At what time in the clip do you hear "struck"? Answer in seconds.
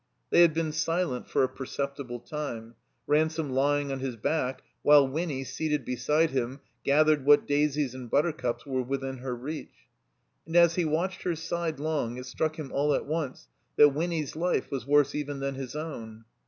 12.25-12.55